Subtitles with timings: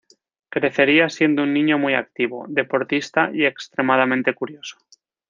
[0.49, 4.79] Crecería siendo un niño muy activo, deportista y extremadamente curioso.